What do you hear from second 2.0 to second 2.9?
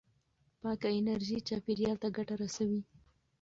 ته ګټه رسوي.